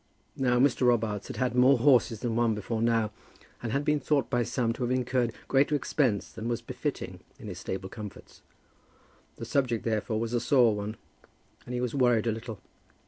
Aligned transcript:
Now 0.35 0.57
Mr. 0.57 0.87
Robarts 0.87 1.27
had 1.27 1.37
had 1.37 1.53
more 1.53 1.77
horses 1.77 2.21
than 2.21 2.35
one 2.35 2.55
before 2.55 2.81
now, 2.81 3.11
and 3.61 3.71
had 3.71 3.85
been 3.85 3.99
thought 3.99 4.31
by 4.31 4.41
some 4.41 4.73
to 4.73 4.81
have 4.81 4.89
incurred 4.89 5.31
greater 5.47 5.75
expense 5.75 6.31
than 6.31 6.47
was 6.47 6.59
befitting 6.59 7.19
in 7.37 7.47
his 7.47 7.59
stable 7.59 7.87
comforts. 7.87 8.41
The 9.35 9.45
subject, 9.45 9.83
therefore, 9.83 10.19
was 10.19 10.33
a 10.33 10.39
sore 10.39 10.75
one, 10.75 10.97
and 11.67 11.75
he 11.75 11.81
was 11.81 11.93
worried 11.93 12.25
a 12.25 12.31
little. 12.31 12.59